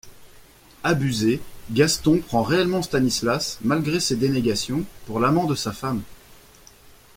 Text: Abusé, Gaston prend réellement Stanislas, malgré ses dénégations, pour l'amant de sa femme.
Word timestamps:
Abusé, 0.83 1.39
Gaston 1.69 2.21
prend 2.25 2.41
réellement 2.41 2.81
Stanislas, 2.81 3.59
malgré 3.63 3.99
ses 3.99 4.15
dénégations, 4.15 4.83
pour 5.05 5.19
l'amant 5.19 5.45
de 5.45 5.53
sa 5.53 5.73
femme. 5.73 6.01